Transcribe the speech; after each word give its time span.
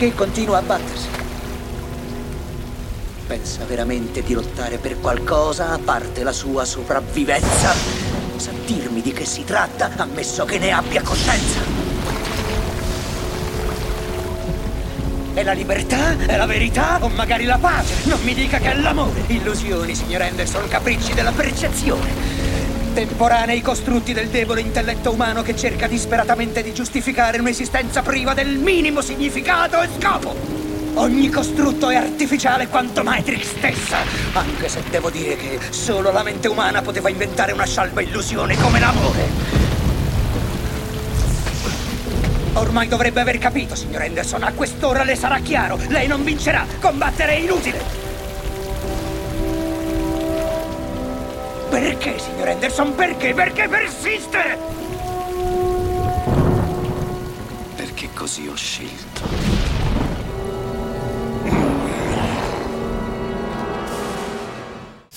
Perché 0.00 0.16
continua 0.16 0.56
a 0.56 0.62
battersi? 0.62 1.08
Pensa 3.26 3.66
veramente 3.66 4.22
di 4.22 4.32
lottare 4.32 4.78
per 4.78 4.98
qualcosa 4.98 5.72
a 5.72 5.78
parte 5.78 6.22
la 6.22 6.32
sua 6.32 6.64
sopravvivenza? 6.64 7.74
Sa 8.36 8.50
dirmi 8.64 9.02
di 9.02 9.12
che 9.12 9.26
si 9.26 9.44
tratta, 9.44 9.90
ammesso 9.96 10.46
che 10.46 10.58
ne 10.58 10.72
abbia 10.72 11.02
coscienza? 11.02 11.60
È 15.34 15.42
la 15.42 15.52
libertà? 15.52 16.16
È 16.16 16.34
la 16.34 16.46
verità? 16.46 16.96
O 17.02 17.08
magari 17.08 17.44
la 17.44 17.58
pace? 17.58 17.92
Non 18.04 18.22
mi 18.22 18.32
dica 18.32 18.56
che 18.56 18.70
è 18.70 18.76
l'amore! 18.76 19.24
Illusioni, 19.26 19.94
signor 19.94 20.22
Anderson, 20.22 20.66
capricci 20.66 21.12
della 21.12 21.32
percezione. 21.32 22.39
Temporanei 23.00 23.62
costrutti 23.62 24.12
del 24.12 24.28
debole 24.28 24.60
intelletto 24.60 25.12
umano 25.12 25.40
che 25.40 25.56
cerca 25.56 25.86
disperatamente 25.86 26.62
di 26.62 26.74
giustificare 26.74 27.38
un'esistenza 27.38 28.02
priva 28.02 28.34
del 28.34 28.58
minimo 28.58 29.00
significato 29.00 29.80
e 29.80 29.88
scopo. 29.98 30.36
Ogni 30.96 31.30
costrutto 31.30 31.88
è 31.88 31.96
artificiale 31.96 32.68
quanto 32.68 33.02
Matrix 33.02 33.56
stessa, 33.56 33.96
anche 34.34 34.68
se 34.68 34.82
devo 34.90 35.08
dire 35.08 35.34
che 35.36 35.58
solo 35.70 36.12
la 36.12 36.22
mente 36.22 36.48
umana 36.48 36.82
poteva 36.82 37.08
inventare 37.08 37.52
una 37.52 37.64
scialba 37.64 38.02
illusione 38.02 38.54
come 38.58 38.78
l'amore. 38.78 39.28
Ormai 42.52 42.86
dovrebbe 42.86 43.22
aver 43.22 43.38
capito, 43.38 43.74
signor 43.74 44.02
Anderson. 44.02 44.42
A 44.42 44.52
quest'ora 44.52 45.04
le 45.04 45.16
sarà 45.16 45.38
chiaro. 45.38 45.78
Lei 45.88 46.06
non 46.06 46.22
vincerà. 46.22 46.66
Combattere 46.78 47.36
è 47.36 47.38
inutile. 47.38 47.99
Perché, 51.70 52.18
signor 52.18 52.48
Anderson? 52.48 52.94
Perché? 52.96 53.32
Perché 53.32 53.68
persiste? 53.68 54.58
Perché 57.76 58.08
così 58.12 58.48
ho 58.48 58.56
scelto. 58.56 59.59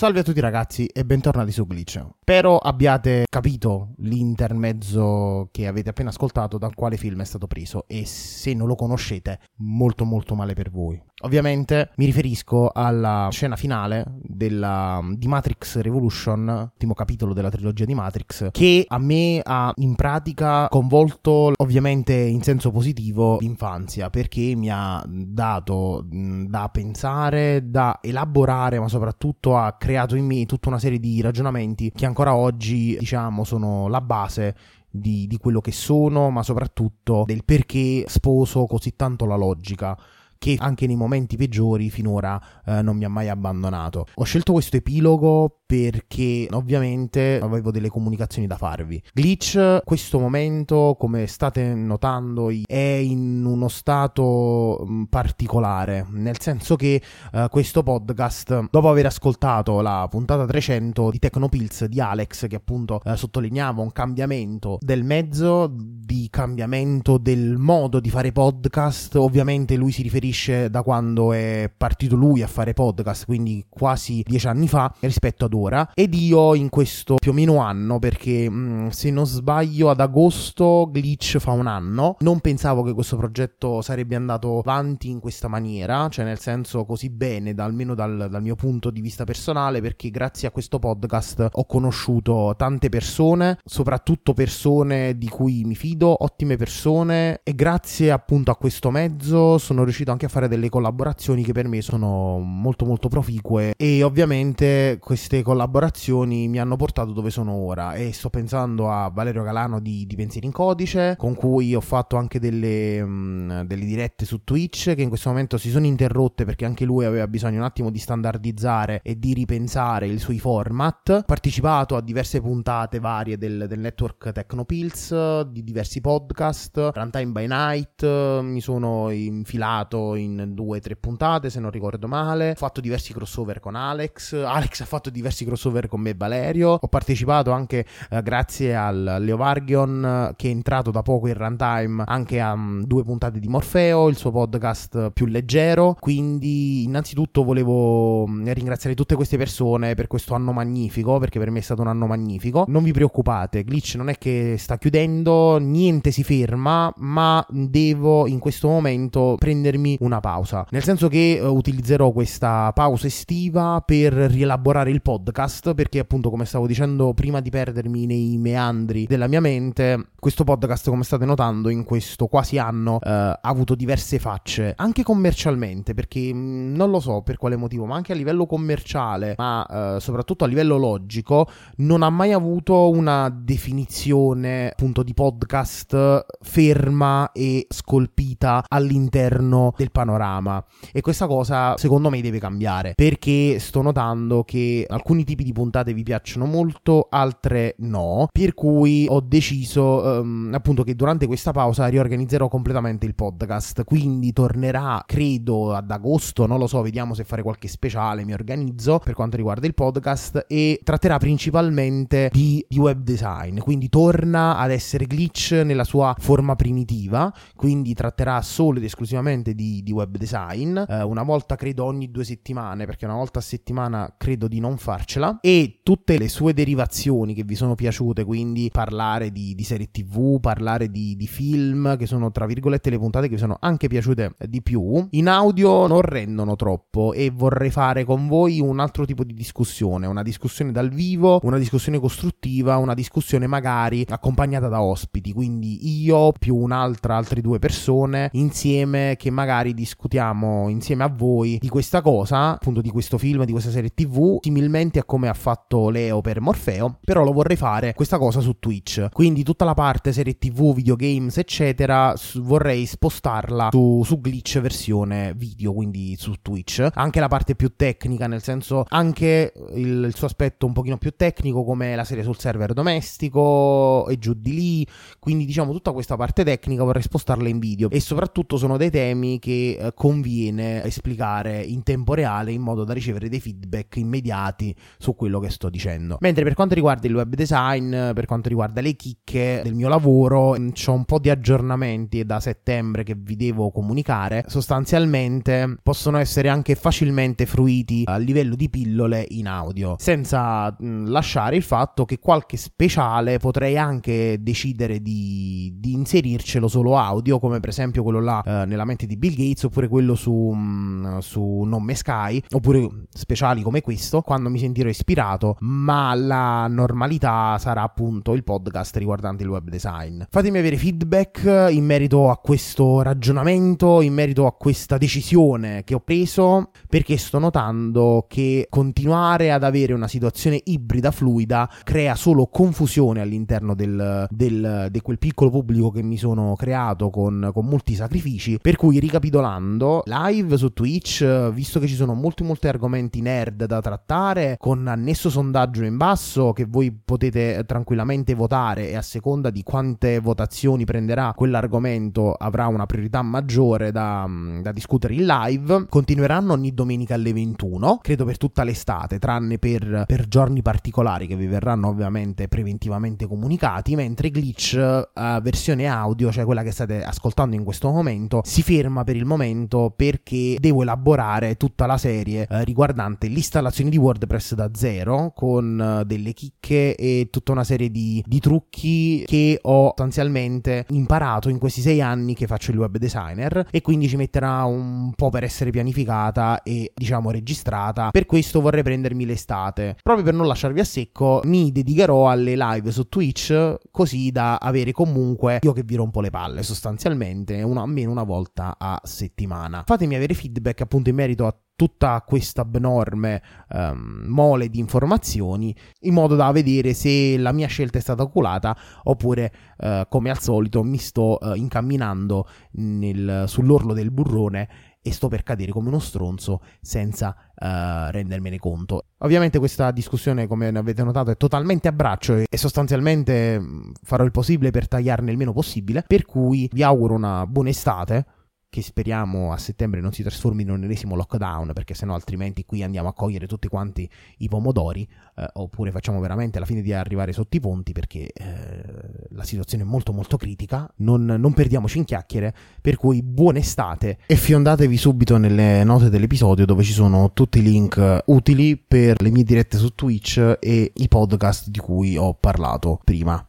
Salve 0.04 0.20
a 0.20 0.24
tutti 0.24 0.42
ragazzi 0.42 0.86
e 0.86 1.06
bentornati 1.06 1.54
su 1.54 1.66
Glitch. 1.66 2.06
Spero 2.20 2.58
abbiate 2.58 3.24
capito 3.30 3.94
l'intermezzo 4.00 5.48
che 5.50 5.66
avete 5.66 5.92
appena 5.92 6.10
ascoltato 6.10 6.58
da 6.58 6.70
quale 6.76 6.98
film 6.98 7.22
è 7.22 7.24
stato 7.24 7.48
preso 7.48 7.86
e 7.88 8.04
se 8.06 8.54
non 8.54 8.68
lo 8.68 8.76
conoscete 8.76 9.40
molto 9.60 10.04
molto 10.04 10.36
male 10.36 10.56
per 10.56 10.72
voi. 10.72 11.02
Ovviamente 11.24 11.92
mi 11.96 12.04
riferisco 12.04 12.70
alla 12.74 13.30
scena 13.32 13.56
finale 13.56 14.18
della, 14.22 15.02
di 15.16 15.28
Matrix 15.28 15.80
Revolution, 15.80 16.72
ultimo 16.74 16.94
capitolo 16.94 17.34
della 17.34 17.50
trilogia 17.50 17.86
di 17.86 17.94
Matrix, 17.94 18.50
che 18.52 18.84
a 18.86 18.98
me 18.98 19.40
ha 19.42 19.72
in 19.78 19.96
pratica 19.96 20.68
convolto 20.68 21.54
ovviamente 21.56 22.14
in 22.14 22.42
senso 22.42 22.72
positivo 22.72 23.38
l'infanzia 23.40 24.10
perché 24.10 24.54
mi 24.56 24.70
ha 24.70 25.02
dato 25.08 26.06
da 26.10 26.68
pensare, 26.70 27.70
da 27.70 28.00
elaborare 28.02 28.82
ma 28.82 28.90
soprattutto 28.90 29.56
ha 29.56 29.72
creato 29.78 29.92
creato 29.94 30.16
in 30.16 30.26
me 30.26 30.48
tutta 30.48 30.70
una 30.70 30.80
serie 30.80 31.00
di 31.00 31.22
ragionamenti 31.22 31.92
che 31.94 32.08
ancora 32.08 32.36
oggi, 32.36 32.98
diciamo, 32.98 33.44
sono 33.44 33.88
la 33.88 34.02
base 34.02 34.56
di, 34.90 35.28
di 35.28 35.38
quello 35.38 35.62
che 35.62 35.72
sono, 35.72 36.32
ma 36.32 36.42
soprattutto 36.42 37.24
del 37.28 37.46
perché 37.46 38.06
sposo 38.08 38.66
così 38.66 38.96
tanto 38.96 39.26
la 39.26 39.36
logica 39.36 39.96
che 40.40 40.58
anche 40.60 40.88
nei 40.88 40.96
momenti 40.96 41.38
peggiori 41.38 41.92
finora 41.92 42.42
eh, 42.66 42.82
non 42.82 42.98
mi 42.98 43.06
ha 43.06 43.10
mai 43.10 43.30
abbandonato. 43.30 44.08
Ho 44.16 44.24
scelto 44.24 44.52
questo 44.54 44.78
epilogo 44.78 45.62
perché 45.74 46.48
ovviamente 46.52 47.40
avevo 47.42 47.72
delle 47.72 47.90
comunicazioni 47.90 48.46
da 48.46 48.58
farvi. 48.58 49.02
Glitch, 49.12 49.82
questo 49.84 50.20
momento, 50.20 50.96
come 51.00 51.26
state 51.26 51.74
notando, 51.74 52.52
è 52.64 52.76
in 52.76 53.44
uno 53.44 53.68
stato 53.70 54.86
mm, 54.88 55.04
particolare, 55.06 56.06
nel 56.12 56.40
senso 56.40 56.76
che 56.76 57.02
uh, 57.32 57.48
questo 57.50 57.82
podcast, 57.82 58.68
dopo 58.70 58.88
aver 58.88 59.08
ascoltato 59.08 59.82
la 59.82 60.06
puntata 60.08 60.46
300 60.46 61.10
di 61.10 61.18
Tecnopills 61.18 61.86
di 61.86 62.00
Alex, 62.00 62.48
che 62.48 62.56
appunto 62.56 63.02
uh, 63.04 63.16
sottolineava 63.16 63.82
un 63.82 63.92
cambiamento 63.92 64.78
del 64.80 65.04
mezzo, 65.04 65.74
di 65.74 66.28
cambiamento 66.30 67.18
del 67.18 67.58
modo 67.58 68.00
di 68.00 68.12
fare 68.12 68.32
podcast, 68.32 69.16
ovviamente 69.16 69.76
lui 69.76 69.92
si 69.92 70.04
riferisce 70.04 70.70
da 70.70 70.84
quando 70.84 71.34
è 71.34 71.72
partito 71.76 72.16
lui 72.16 72.44
a 72.44 72.48
fare 72.48 72.74
podcast, 72.74 73.26
quindi 73.26 73.66
quasi 73.68 74.22
dieci 74.24 74.46
anni 74.48 74.68
fa, 74.68 74.94
rispetto 75.00 75.46
ad 75.46 75.54
ora 75.54 75.62
ora 75.64 75.92
ed 75.94 76.14
io 76.14 76.56
in 76.56 76.70
questo 76.70 77.16
più 77.16 77.32
o 77.32 77.34
meno 77.34 77.58
anno 77.58 78.00
perché 78.00 78.50
mh, 78.50 78.56
mm, 78.56 78.88
se 78.88 79.10
non 79.12 79.26
sbaglio 79.26 79.90
ad 79.90 80.00
agosto 80.00 80.90
Glitch 80.92 81.38
fa 81.38 81.52
un 81.52 81.68
anno. 81.68 82.18
Non 82.20 82.40
pensavo 82.40 82.84
che 82.84 82.94
questo 82.94 83.18
progetto 83.18 83.82
sarebbe 83.82 84.16
andato 84.16 84.60
avanti 84.60 85.10
in 85.10 85.20
questa 85.20 85.48
maniera 85.48 86.08
cioè 86.10 86.26
nel 86.26 86.40
senso 86.40 86.86
così 86.86 87.10
bene 87.10 87.54
da, 87.54 87.64
almeno 87.64 87.96
dal, 87.96 88.28
dal 88.30 88.42
mio 88.42 88.56
punto 88.56 88.90
di 88.90 89.02
vista 89.02 89.24
personale 89.24 89.82
perché 89.82 90.10
grazie 90.10 90.48
a 90.48 90.52
questo 90.52 90.80
podcast 90.80 91.48
ho 91.52 91.66
conosciuto 91.66 92.54
tante 92.58 92.90
persone 92.90 93.58
soprattutto 93.64 94.34
persone 94.34 95.18
di 95.18 95.28
cui 95.30 95.64
mi 95.64 95.76
fido 95.76 96.24
ottime 96.24 96.58
persone 96.58 97.42
e 97.44 97.56
grazie 97.56 98.12
appunto 98.12 98.52
a 98.52 98.56
questo 98.56 98.92
mezzo 98.92 99.58
sono 99.58 99.84
riuscito 99.84 100.12
anche 100.12 100.26
a 100.26 100.30
fare 100.30 100.48
delle 100.48 100.70
collaborazioni 100.70 101.44
che 101.44 101.54
per 101.54 101.68
me 101.68 101.82
sono 101.82 102.40
molto 102.40 102.86
molto 102.86 103.08
proficue. 103.08 103.74
E 103.78 104.04
ovviamente 104.04 104.98
queste 105.00 105.42
collaborazioni 105.42 105.53
collaborazioni 105.54 106.48
mi 106.48 106.60
hanno 106.60 106.76
portato 106.76 107.12
dove 107.12 107.30
sono 107.30 107.54
ora. 107.54 107.94
E 107.94 108.12
sto 108.12 108.30
pensando 108.32 108.90
a 108.90 109.10
Valerio 109.10 109.44
Galano 109.44 109.80
di, 109.80 110.08
di 110.08 110.16
Pensieri 110.16 110.48
in 110.48 110.52
Codice 110.52 111.16
con 111.16 111.36
cui 111.36 111.76
ho 111.76 111.82
fatto 111.82 112.16
anche 112.16 112.40
delle, 112.40 113.04
mh, 113.04 113.10
mm, 113.10 113.62
delle, 113.62 113.86
dirette 113.86 114.26
su 114.26 114.44
Twitch 114.44 114.96
che 114.96 115.02
in 115.04 115.10
questo 115.10 115.30
momento 115.30 115.58
si 115.58 115.70
sono 115.70 115.86
interrotte 115.86 116.44
perché 116.44 116.66
anche 116.66 116.86
lui 116.86 117.06
aveva 117.06 117.28
bisogno 117.28 117.58
un 117.58 117.66
attimo 117.66 117.92
di 117.92 118.00
standardizzare 118.00 119.02
e 119.04 119.20
di 119.20 119.34
ripensare 119.34 120.08
i 120.08 120.18
suoi 120.18 120.40
format. 120.40 121.10
Ho 121.10 121.24
partecipato 121.24 121.96
a 121.96 122.02
diverse 122.02 122.42
puntate 122.42 123.00
varie 123.00 123.38
del, 123.38 123.66
del 123.68 123.80
network 123.80 124.32
Tecnopills 124.32 125.42
di 125.42 125.64
diversi 125.64 126.02
podcast. 126.02 126.90
Runtime 126.94 127.32
by 127.32 127.46
Night 127.48 128.42
mi 128.42 128.60
sono 128.60 129.12
infilato 129.12 130.16
in 130.16 130.54
due 130.54 130.78
o 130.78 130.82
tre 130.82 130.96
puntate 130.96 131.52
se 131.52 131.60
non 131.60 131.70
ricordo 131.70 132.08
male. 132.08 132.52
Ho 132.52 132.56
fatto 132.56 132.82
diversi 132.82 133.14
crossover 133.14 133.60
con 133.60 133.76
Alex. 133.76 134.34
Alex 134.34 134.82
ha 134.82 134.86
fatto 134.86 135.12
diversi 135.12 135.33
diversi 135.34 135.46
crossover 135.46 135.88
con 135.88 136.00
me 136.00 136.12
e 136.12 136.14
Valerio. 136.16 136.78
Ho 136.80 136.88
partecipato 136.88 137.52
anche 137.52 137.86
eh, 138.10 138.22
grazie 138.22 138.76
al 138.76 139.18
Leo 139.20 139.38
Vargion 139.38 140.34
che 140.36 140.48
è 140.48 140.52
entrato 140.52 140.92
da 140.92 141.02
poco 141.02 141.28
in 141.28 141.34
runtime 141.34 142.04
anche 142.06 142.40
a 142.40 142.54
um, 142.54 142.84
due 142.84 143.04
puntate 143.04 143.40
di 143.40 143.48
Morfeo, 143.48 144.08
il 144.08 144.16
suo 144.16 144.32
podcast 144.32 145.12
più 145.12 145.26
leggero. 145.26 145.96
Quindi 146.00 146.84
innanzitutto 146.84 147.44
volevo 147.44 148.28
mm, 148.28 148.48
ringraziare 148.50 148.96
tutte 148.96 149.16
queste 149.16 149.38
persone 149.38 149.96
per 149.96 150.08
questo 150.08 150.36
anno 150.36 150.52
magnifico, 150.52 151.18
perché 151.18 151.40
per 151.40 151.50
me 151.50 151.60
è 151.60 151.62
stato 151.62 151.82
un 151.82 151.88
anno 151.88 152.06
magnifico. 152.06 152.66
Non 152.68 152.84
vi 152.84 152.92
preoccupate, 152.92 153.64
Glitch 153.64 153.96
non 153.96 154.10
è 154.10 154.18
che 154.18 154.56
sta 154.58 154.78
chiudendo, 154.78 155.58
niente 155.58 156.12
si 156.12 156.24
ferma, 156.24 156.94
ma 156.98 157.46
devo 157.50 158.28
in 158.28 158.40
questo 158.40 158.68
momento 158.68 159.36
prendermi 159.38 159.98
una 160.02 160.20
pausa. 160.20 160.66
Nel 160.70 160.84
senso 160.84 161.08
che 161.08 161.40
uh, 161.42 161.48
utilizzerò 161.48 162.12
questa 162.12 162.72
pausa 162.74 163.08
estiva 163.08 163.82
per 163.86 164.14
rielaborare 164.14 164.92
il 164.92 165.02
podcast 165.02 165.23
podcast 165.24 165.74
perché 165.74 166.00
appunto 166.00 166.30
come 166.30 166.46
stavo 166.46 166.68
dicendo 166.68 167.14
prima 167.14 167.40
di 167.40 167.50
perdermi 167.50 168.06
nei 168.06 168.38
meandri 168.38 169.06
della 169.06 169.28
mia 169.28 169.40
mente 169.40 170.10
questo 170.20 170.44
podcast 170.44 170.90
come 170.90 171.04
state 171.04 171.26
notando 171.26 171.70
in 171.70 171.84
questo 171.84 172.28
quasi 172.28 172.58
anno 172.58 173.00
eh, 173.02 173.10
ha 173.10 173.40
avuto 173.42 173.76
diverse 173.76 174.20
facce 174.20 174.74
anche 174.76 175.04
commercialmente 175.04 175.94
perché 175.94 176.34
mh, 176.34 176.38
mm, 176.38 176.76
non 176.76 176.90
lo 176.90 177.00
so 177.00 177.22
per 177.22 177.38
quale 177.38 177.56
motivo 177.56 177.86
ma 177.86 177.96
anche 177.96 178.12
a 178.12 178.16
livello 178.16 178.46
commerciale 178.46 179.36
ma 179.38 179.96
eh, 179.96 180.00
soprattutto 180.00 180.44
a 180.44 180.48
livello 180.48 180.78
logico 180.78 181.48
non 181.78 182.04
ha 182.04 182.10
mai 182.10 182.34
avuto 182.34 182.90
una 182.90 183.30
definizione 183.30 184.72
appunto 184.72 185.04
di 185.04 185.14
podcast 185.14 186.26
ferma 186.42 187.32
e 187.32 187.66
scolpita 187.70 188.66
all'interno 188.68 189.74
del 189.78 189.92
panorama. 189.92 190.64
E 190.92 191.02
questa 191.02 191.28
cosa 191.28 191.78
secondo 191.78 192.10
me 192.10 192.22
deve 192.22 192.40
cambiare 192.40 192.94
perché 192.96 193.60
sto 193.60 193.82
notando 193.82 194.44
che 194.44 194.86
alcuni 194.88 195.13
alcuni 195.14 195.24
tipi 195.24 195.44
di 195.44 195.54
puntate 195.54 195.94
vi 195.94 196.02
piacciono 196.02 196.46
molto, 196.46 197.08
altre 197.10 197.76
no. 197.80 198.28
Per 198.32 198.54
cui 198.56 199.06
ho 199.08 199.20
deciso 199.20 200.22
um, 200.22 200.50
appunto 200.54 200.84
che 200.84 200.96
durante 200.96 201.28
questa 201.28 201.52
pausa 201.52 201.88
riorganizzerò 201.88 202.48
completamente 202.48 203.06
il 203.06 203.14
podcast. 203.14 203.84
Quindi 203.84 204.34
tornerà, 204.34 205.04
credo, 205.06 205.74
ad 205.74 205.92
agosto, 205.92 206.48
non 206.48 206.58
lo 206.58 206.66
so, 206.66 206.82
vediamo 206.82 207.14
se 207.14 207.24
fare 207.24 207.44
qualche 207.44 207.68
speciale, 207.68 208.26
mi 208.26 208.34
organizzo 208.34 209.00
per 209.04 209.14
quanto 209.14 209.38
riguarda 209.38 209.68
il 209.68 209.76
podcast 209.76 210.46
e 210.48 210.80
tratterà 210.84 211.18
principalmente 211.18 212.30
di, 212.32 212.66
di 212.68 212.80
web 212.80 213.02
design. 213.02 213.60
Quindi 213.60 213.90
torna 213.90 214.58
ad 214.58 214.72
essere 214.72 215.06
glitch 215.06 215.62
nella 215.64 215.84
sua 215.84 216.16
forma 216.18 216.56
primitiva, 216.56 217.32
quindi 217.56 217.94
tratterà 217.94 218.42
solo 218.42 218.80
ed 218.80 218.86
esclusivamente 218.86 219.54
di, 219.54 219.84
di 219.84 219.92
web 219.92 220.18
design, 220.18 220.78
eh, 220.88 221.04
una 221.04 221.24
volta 221.24 221.56
credo 221.56 221.84
ogni 221.84 222.10
due 222.10 222.24
settimane, 222.24 222.86
perché 222.86 223.06
una 223.06 223.16
volta 223.16 223.40
a 223.40 223.44
settimana 223.44 224.12
credo 224.18 224.48
di 224.48 224.60
non 224.60 224.78
farcela, 225.04 225.38
e 225.42 225.80
tutte 225.84 226.18
le 226.18 226.30
sue 226.30 226.54
derivazioni 226.54 227.34
che 227.34 227.44
vi 227.44 227.56
sono 227.56 227.76
piaciute, 227.76 228.24
quindi 228.24 228.70
parlare 228.72 229.32
di, 229.32 229.54
di 229.54 229.64
serie 229.64 229.92
tv, 229.92 230.40
parlare 230.40 230.90
di, 230.90 231.16
di, 231.16 231.28
film, 231.28 231.98
che 231.98 232.06
sono 232.06 232.32
tra 232.32 232.46
virgolette 232.46 232.90
le 232.90 232.98
puntate 232.98 233.28
che 233.28 233.36
vi 233.36 233.40
sono 233.40 233.58
anche 233.60 233.88
piaciute 233.88 234.36
di 234.48 234.62
più, 234.62 235.06
in 235.12 235.28
audio 235.28 235.88
non 235.88 236.02
rendono 236.02 236.56
troppo. 236.56 237.14
E 237.14 237.30
vorrei 237.30 237.70
fare 237.70 238.06
con 238.06 238.28
voi 238.28 238.60
un 238.60 238.80
altro 238.80 239.06
tipo 239.06 239.24
di 239.24 239.34
discussione, 239.34 240.08
una 240.08 240.24
discussione 240.24 240.72
dal 240.72 240.90
vivo, 240.90 241.40
una 241.44 241.58
discussione 241.58 242.00
costruttiva, 242.00 242.78
una 242.78 242.94
discussione 242.94 243.48
magari 243.48 244.06
accompagnata 244.08 244.70
da 244.70 244.82
ospiti, 244.82 245.34
quindi 245.34 246.02
io 246.04 246.32
più 246.32 246.56
un'altra, 246.56 247.18
altre 247.18 247.42
due 247.42 247.60
persone 247.60 248.30
insieme 248.34 249.16
che 249.18 249.30
magari 249.30 249.74
discutiamo 249.74 250.70
insieme 250.70 251.04
a 251.04 251.08
voi 251.08 251.58
di 251.60 251.68
questa 251.68 252.02
cosa, 252.02 252.54
appunto 252.54 252.82
di 252.82 252.90
questo 252.90 253.18
film, 253.18 253.44
di 253.44 253.52
questa 253.52 253.72
serie 253.72 253.92
tv, 253.94 254.40
similmente 254.42 254.93
a 255.00 255.04
come 255.04 255.28
ha 255.28 255.34
fatto 255.34 255.90
Leo 255.90 256.22
per 256.22 256.42
Morfeo, 256.42 257.00
però 257.04 257.24
lo 257.24 257.32
vorrei 257.32 257.58
fare 257.58 257.94
questa 257.94 258.18
cosa 258.18 258.40
su 258.40 258.58
Twitch, 258.60 259.10
quindi 259.12 259.44
tutta 259.44 259.66
la 259.66 259.74
parte 259.74 260.12
serie 260.12 260.38
tv, 260.38 260.74
videogames 260.74 261.38
eccetera 261.38 262.14
vorrei 262.36 262.86
spostarla 262.86 263.70
su, 263.72 264.02
su 264.04 264.20
Glitch 264.20 264.60
versione 264.60 265.34
video, 265.36 265.74
quindi 265.74 266.16
su 266.18 266.36
Twitch, 266.42 266.88
anche 266.94 267.20
la 267.20 267.28
parte 267.28 267.56
più 267.56 267.74
tecnica, 267.76 268.28
nel 268.28 268.42
senso 268.42 268.86
anche 268.90 269.54
il, 269.74 270.04
il 270.06 270.16
suo 270.16 270.28
aspetto 270.28 270.66
un 270.66 270.74
pochino 270.74 270.98
più 270.98 271.14
tecnico 271.16 271.64
come 271.64 271.96
la 271.96 272.04
serie 272.04 272.24
sul 272.24 272.38
server 272.38 272.74
domestico 272.74 274.08
e 274.08 274.18
giù 274.18 274.34
di 274.34 274.54
lì, 274.54 274.88
quindi 275.20 275.46
diciamo 275.46 275.72
tutta 275.72 275.92
questa 275.92 276.16
parte 276.16 276.44
tecnica 276.44 276.84
vorrei 276.84 277.02
spostarla 277.02 277.48
in 277.48 277.60
video. 277.60 277.90
E 277.90 278.00
soprattutto 278.00 278.58
sono 278.58 278.78
dei 278.78 278.90
temi 278.90 279.40
che 279.40 279.78
eh, 279.80 279.94
conviene 279.94 280.84
esplicare 280.84 281.62
in 281.62 281.84
tempo 281.84 282.14
reale 282.14 282.52
in 282.52 282.62
modo 282.62 282.84
da 282.84 282.94
ricevere 282.94 283.30
dei 283.30 283.40
feedback 283.40 283.98
immediati 283.98 284.76
su 284.98 285.16
quello 285.16 285.40
che 285.40 285.50
sto 285.50 285.70
dicendo. 285.70 286.18
Mentre 286.22 286.44
per 286.44 286.54
quanto 286.54 286.76
riguarda 286.76 287.08
il 287.08 287.16
web 287.16 287.34
design, 287.34 287.92
per 288.14 288.26
quanto 288.26 288.50
riguarda 288.50 288.82
le 288.82 288.96
chicche 288.96 289.62
del 289.64 289.74
mio 289.74 289.90
lavoro, 289.90 290.56
mm, 290.58 290.70
ho 290.88 290.94
un 290.94 291.06
po' 291.06 291.20
di 291.20 291.30
aggiornamenti 291.30 292.24
da 292.26 292.40
settembre 292.40 293.04
che 293.04 293.16
vi 293.18 293.36
devo 293.36 293.72
comunicare. 293.72 294.46
Sostanzialmente 294.48 295.78
possono 295.82 296.18
essere 296.18 296.50
anche 296.50 296.76
facilmente 296.76 297.46
fruiti 297.46 298.04
a 298.06 298.18
livello 298.18 298.56
di 298.56 298.70
pillole 298.70 299.26
in 299.30 299.48
audio, 299.48 299.96
senza 300.00 300.76
mm, 300.82 301.08
lasciare 301.08 301.56
il 301.56 301.64
fatto 301.64 302.06
che 302.06 302.20
qualche 302.20 302.58
speciale 302.58 303.38
potrei 303.38 303.78
anche 303.78 304.38
decidere 304.42 305.02
di, 305.02 305.74
di 305.78 305.94
inserircelo 305.94 306.68
solo 306.68 306.98
audio, 306.98 307.40
come 307.40 307.60
per 307.60 307.70
esempio 307.70 308.04
quello 308.04 308.22
là 308.22 308.42
eh, 308.44 308.66
nella 308.66 308.86
mente 308.86 309.06
di 309.06 309.18
Bill 309.18 309.36
Gates, 309.36 309.64
oppure 309.64 309.88
quello 309.88 310.16
su, 310.16 310.32
mh, 310.32 311.16
mm, 311.16 311.18
su 311.20 311.62
Non 311.66 311.92
Sky, 311.94 312.42
oppure 312.52 312.88
speciali 313.10 313.62
come 313.62 313.82
questo, 313.82 314.22
quando 314.22 314.50
mi 314.50 314.58
sentirò 314.74 314.90
ispirato, 314.90 315.58
ma 315.60 316.16
la 316.16 316.68
normalità 316.68 317.58
sarà 317.60 317.84
appunto 317.84 318.34
il 318.34 318.44
podcast 318.44 318.98
riguardante 318.98 319.44
il 319.44 319.50
web 319.50 319.70
design. 319.70 320.24
Fatemi 320.30 320.58
avere 320.58 320.78
feedback 320.78 321.70
in 321.70 321.86
merito 321.86 322.32
a 322.32 322.38
questo 322.38 323.04
ragionamento, 323.04 324.02
in 324.02 324.14
merito 324.14 324.48
a 324.48 324.54
questa 324.54 324.98
decisione 324.98 325.84
che 325.84 325.94
ho 325.94 326.00
preso, 326.00 326.72
perché 326.90 327.18
sto 327.18 327.38
notando 327.38 328.26
che 328.28 328.66
continuare 328.70 329.52
ad 329.52 329.64
avere 329.64 329.94
una 329.94 330.08
situazione 330.08 330.60
ibrida 330.64 331.12
fluida 331.12 331.70
crea 331.84 332.16
solo 332.16 332.48
confusione 332.48 333.22
all'interno 333.22 333.76
del, 333.76 334.26
del, 334.30 334.88
di 334.90 335.02
quel 335.02 335.20
piccolo 335.20 335.52
pubblico 335.52 335.92
che 335.92 336.02
mi 336.02 336.18
sono 336.18 336.56
creato 336.56 337.12
con, 337.12 337.52
con 337.54 337.66
molti 337.66 337.94
sacrifici. 337.94 338.58
Per 338.60 338.76
cui, 338.76 338.98
ricapitolando, 338.98 340.04
live 340.06 340.58
su 340.58 340.74
Twitch, 340.74 341.52
visto 341.52 341.80
che 341.80 341.88
ci 341.88 341.96
sono 341.96 342.16
molti, 342.16 342.44
molti 342.44 342.68
argomenti 342.68 343.22
nerd 343.22 343.66
da 343.66 343.82
trattare, 343.82 344.56
con 344.64 344.88
annesso 344.88 345.30
sondaggio 345.30 345.84
in 345.84 345.98
basso 345.98 346.54
che 346.54 346.64
voi 346.64 346.90
potete 346.94 347.66
tranquillamente 347.66 348.34
votare 348.34 348.88
e 348.88 348.96
a 348.96 349.02
seconda 349.02 349.50
di 349.50 349.62
quante 349.62 350.20
votazioni 350.20 350.86
prenderà 350.86 351.34
quell'argomento 351.36 352.32
avrà 352.32 352.68
una 352.68 352.86
priorità 352.86 353.22
maggiore 353.22 353.92
da, 353.92 354.26
da 354.62 354.72
discutere 354.72 355.16
in 355.16 355.26
live. 355.26 355.88
Continueranno 355.90 356.54
ogni 356.54 356.74
domenica 356.74 357.14
alle 357.14 357.34
21, 357.34 358.00
credo 358.02 358.24
per 358.24 358.38
tutta 358.38 358.64
l'estate, 358.64 359.20
tranne 359.20 359.60
per, 359.60 360.06
per 360.08 360.30
giorni 360.30 360.62
particolari 360.62 361.28
che 361.28 361.36
vi 361.36 361.48
verranno 361.48 361.90
ovviamente 361.90 362.48
preventivamente 362.48 363.28
comunicati, 363.28 363.98
mentre 363.98 364.30
Glitch 364.30 364.80
uh, 364.80 365.42
versione 365.42 365.88
audio, 365.88 366.32
cioè 366.32 366.46
quella 366.46 366.64
che 366.64 366.72
state 366.72 367.04
ascoltando 367.04 367.58
in 367.58 367.66
questo 367.66 367.92
momento, 367.92 368.40
si 368.46 368.64
ferma 368.64 369.04
per 369.04 369.18
il 369.18 369.26
momento 369.26 369.94
perché 369.94 370.56
devo 370.58 370.84
elaborare 370.84 371.58
tutta 371.58 371.86
la 371.86 371.98
serie 371.98 372.48
uh, 372.50 372.64
riguardante 372.64 373.28
l'installazione 373.28 373.90
di 373.90 373.98
WordPress 373.98 374.43
da 374.52 374.70
zero 374.74 375.32
con 375.34 376.00
uh, 376.02 376.04
delle 376.04 376.34
chicche 376.34 376.96
e 376.96 377.30
tutta 377.32 377.54
una 377.54 377.64
serie 377.64 377.90
di, 377.90 378.24
di 378.26 378.40
trucchi 378.40 379.24
che 379.26 379.60
ho 379.62 379.88
sostanzialmente 379.90 380.86
imparato 380.90 381.50
in 381.50 381.58
questi 381.58 381.82
sei 381.82 382.02
anni 382.02 382.36
che 382.36 382.48
faccio 382.48 382.72
il 382.72 382.78
web 382.78 382.98
designer 382.98 383.68
e 383.72 383.82
quindi 383.82 384.08
ci 384.08 384.18
metterà 384.18 384.64
un 384.66 385.14
po' 385.16 385.30
per 385.30 385.44
essere 385.44 385.70
pianificata 385.70 386.62
e 386.64 386.92
diciamo 386.94 387.32
registrata. 387.32 388.10
Per 388.12 388.26
questo 388.26 388.62
vorrei 388.62 388.84
prendermi 388.84 389.26
l'estate. 389.26 389.96
Proprio 390.04 390.26
per 390.26 390.34
non 390.34 390.48
lasciarvi 390.48 390.80
a 390.80 390.84
secco, 390.84 391.42
mi 391.46 391.72
dedicherò 391.72 392.30
alle 392.30 392.56
live 392.56 392.92
su 392.92 393.08
Twitch 393.08 393.78
così 393.90 394.32
da 394.32 394.58
avere 394.58 394.92
comunque 394.92 395.60
io 395.62 395.72
che 395.72 395.84
vi 395.84 395.96
rompo 395.96 396.20
le 396.20 396.30
palle 396.30 396.64
sostanzialmente 396.64 397.62
una, 397.62 397.82
almeno 397.82 398.12
una 398.12 398.24
volta 398.24 398.76
a 398.78 399.00
settimana. 399.04 399.84
Fatemi 399.86 400.16
avere 400.16 400.34
feedback 400.34 400.82
appunto 400.82 401.10
in 401.10 401.16
merito 401.16 401.46
a 401.46 401.56
tutta 401.84 402.24
questa 402.26 402.62
abnorme 402.62 403.42
um, 403.74 404.24
mole 404.28 404.70
di 404.70 404.80
informazioni 404.80 405.76
in 406.02 406.14
modo 406.14 406.36
da 406.36 406.50
vedere 406.54 406.94
se 406.94 407.38
la 407.38 407.52
mia 407.52 407.68
scelta 407.68 407.98
è 407.98 408.02
stata 408.02 408.24
oculata 408.24 408.74
oppure 409.04 409.52
uh, 409.80 410.08
come 410.08 410.30
al 410.30 410.40
solito 410.40 410.82
mi 410.82 410.98
sto 410.98 411.40
uh, 411.42 411.56
incamminando 411.56 412.48
nel, 412.76 413.44
sull'orlo 413.48 413.92
del 413.92 414.12
burrone 414.12 414.70
e 415.02 415.12
sto 415.12 415.28
per 415.28 415.44
cadere 415.44 415.74
come 415.74 415.90
uno 415.90 416.00
stronzo 416.00 416.62
senza 416.80 417.36
uh, 417.38 418.10
rendermene 418.12 418.58
conto. 418.58 419.08
Ovviamente 419.18 419.60
questa 419.60 419.92
discussione, 419.92 420.48
come 420.48 420.70
avete 420.70 421.04
notato, 421.04 421.32
è 421.32 421.36
totalmente 421.36 421.90
a 421.90 421.92
braccio 421.92 422.38
e, 422.38 422.58
sostanzialmente 422.58 423.60
mm, 423.60 423.92
farò 424.04 424.24
il 424.24 424.32
possibile 424.32 424.72
per 424.72 424.88
tagliarne 424.88 425.30
il 425.30 425.38
meno 425.38 425.52
possibile, 425.52 426.06
per 426.08 426.24
cui 426.26 426.70
vi 426.72 426.84
auguro 426.84 427.16
una 427.16 427.46
buona 427.46 427.68
estate 427.68 428.26
che 428.74 428.82
speriamo 428.82 429.54
a 429.54 429.58
settembre 429.58 430.02
non 430.02 430.14
si 430.14 430.24
trasformi 430.24 430.64
in 430.64 430.72
un 430.72 430.82
ennesimo 430.82 431.16
lockdown, 431.16 431.74
perché 431.74 431.94
sennò 431.94 432.16
altrimenti 432.16 432.66
qui 432.66 432.82
andiamo 432.82 433.08
a 433.08 433.14
cogliere 433.14 433.46
tutti 433.46 433.68
quanti 433.68 434.10
i 434.38 434.48
pomodori, 434.48 435.08
eh, 435.36 435.48
oppure 435.54 435.92
facciamo 435.92 436.20
veramente 436.20 436.58
la 436.58 436.66
fine 436.66 436.82
di 436.82 436.92
arrivare 436.92 437.34
sotto 437.34 437.56
i 437.56 437.60
ponti, 437.60 437.92
perché 437.92 438.32
eh, 438.34 438.84
la 439.30 439.44
situazione 439.44 439.84
è 439.84 439.86
molto 439.86 440.12
molto 440.12 440.38
critica, 440.38 440.92
non, 440.98 441.24
non, 441.24 441.54
perdiamoci 441.54 442.00
in 442.00 442.06
chiacchiere, 442.06 442.52
per 442.82 442.96
cui 442.96 443.22
buona 443.22 443.60
estate. 443.60 444.18
E 444.26 444.36
fiondatevi 444.36 444.98
subito 444.98 445.38
nelle 445.38 445.84
note 445.84 446.10
dell'episodio 446.10 446.66
dove 446.66 446.82
ci 446.82 446.94
sono 446.94 447.32
tutti 447.32 447.60
i 447.60 447.62
link 447.62 448.24
utili 448.26 448.76
per 448.76 449.22
le 449.22 449.30
mie 449.30 449.44
dirette 449.44 449.78
su 449.78 449.94
Twitch 449.94 450.58
e 450.60 450.92
i 450.96 451.08
podcast 451.08 451.70
di 451.70 451.78
cui 451.78 452.18
ho 452.18 452.34
parlato 452.34 453.00
prima. 453.04 453.48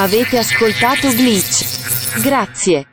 Avete 0.00 0.38
ascoltato 0.38 1.08
Glitch. 1.12 2.20
Grazie. 2.22 2.88